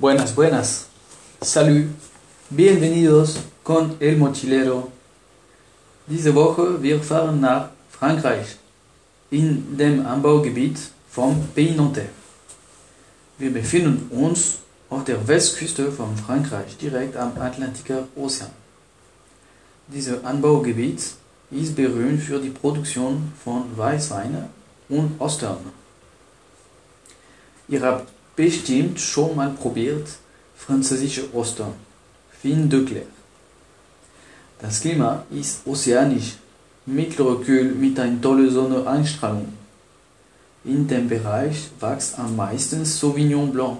[0.00, 0.86] Buenas, buenas.
[1.42, 1.88] Salut.
[2.48, 4.88] Bienvenidos con El Mochilero.
[6.06, 8.56] Diese Woche wir fahren nach Frankreich,
[9.30, 10.78] in dem Anbaugebiet
[11.10, 12.08] vom Pays Nantais.
[13.36, 18.52] Wir befinden uns auf der Westküste von Frankreich, direkt am Atlantiker Ozean.
[19.86, 21.12] Dieses Anbaugebiet
[21.50, 24.48] ist berühmt für die Produktion von Weißweine
[24.88, 25.58] und Ostern.
[27.68, 28.10] Ihr habt
[28.40, 30.08] bestimmt schon mal probiert
[30.56, 31.74] französische Ostern,
[32.40, 33.08] fin de clair.
[34.62, 36.30] Das Klima ist ozeanisch,
[36.86, 39.52] mittlere Kühl mit einer tollen Sonneneinstrahlung.
[40.64, 43.78] In dem Bereich wächst am meisten Sauvignon Blanc.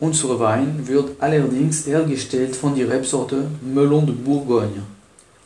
[0.00, 4.82] Unser Wein wird allerdings hergestellt von der Rebsorte Melon de Bourgogne,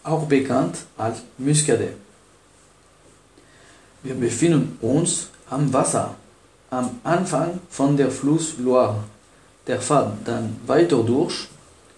[0.03, 1.97] auch bekannt als Muscadet.
[4.03, 6.15] Wir befinden uns am Wasser,
[6.71, 9.05] am Anfang von der Fluss Loire.
[9.67, 11.49] Der fährt dann weiter durch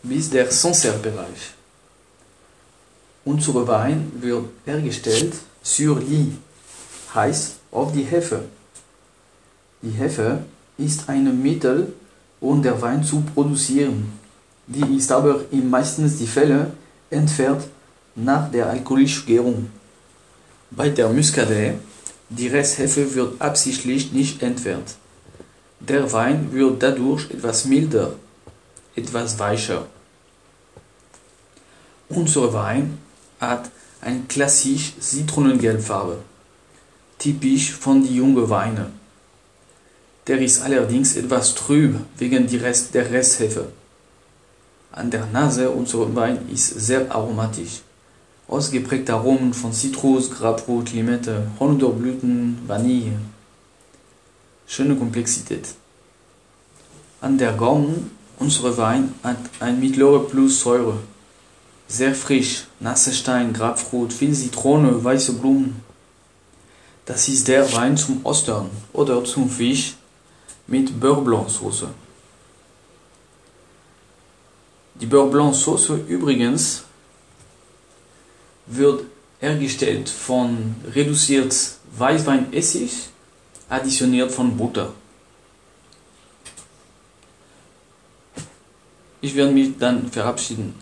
[0.02, 1.52] bis der Sancerre-Bereich.
[3.24, 6.32] Unser Wein wird hergestellt sur lit,
[7.14, 8.44] heißt auf die Hefe.
[9.82, 10.44] Die Hefe
[10.78, 11.92] ist ein Mittel,
[12.40, 14.12] um den Wein zu produzieren.
[14.66, 16.70] Die ist aber in meistens die Fälle
[17.10, 17.64] entfernt
[18.14, 19.70] nach der alkoholischen Gärung.
[20.70, 21.74] Bei der Muscadet,
[22.30, 24.96] die Resthefe wird absichtlich nicht entfernt.
[25.80, 28.14] Der Wein wird dadurch etwas milder,
[28.94, 29.86] etwas weicher.
[32.08, 32.98] Unser Wein
[33.40, 33.70] hat
[34.00, 36.18] eine klassisch Zitronengelbfarbe,
[37.18, 38.98] typisch von den jungen Weinen.
[40.26, 43.72] Der ist allerdings etwas trüb wegen der Resthefe.
[44.92, 47.82] An der Nase unser Wein ist sehr aromatisch.
[48.48, 53.12] Ausgeprägte Aromen von Zitrus, Grapefruit, Limette, Holunderblüten, Vanille.
[54.66, 55.74] Schöne Komplexität.
[57.20, 60.98] An der Gaumen unser Wein hat ein mittlere Plus Säure.
[61.88, 65.82] Sehr frisch, nasse Stein, Grapefruit, viel Zitrone, weiße Blumen.
[67.04, 69.96] Das ist der Wein zum Ostern oder zum Fisch
[70.66, 71.88] mit Beurre Blanc Soße.
[74.94, 76.84] Die Beurre Blanc Soße übrigens
[78.68, 79.04] wird
[79.40, 81.54] hergestellt von reduziert
[81.96, 82.92] Weißweinessig,
[83.68, 84.92] additioniert von Butter.
[89.20, 90.74] Ich werde mich dann verabschieden.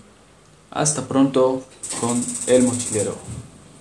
[0.70, 1.64] Hasta pronto
[2.00, 3.16] con El Mochilero.